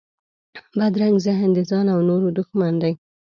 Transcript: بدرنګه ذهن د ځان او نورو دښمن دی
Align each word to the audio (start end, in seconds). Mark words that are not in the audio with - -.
بدرنګه 0.77 1.19
ذهن 1.27 1.49
د 1.53 1.59
ځان 1.69 1.85
او 1.93 1.99
نورو 2.09 2.27
دښمن 2.37 2.73
دی 2.81 2.93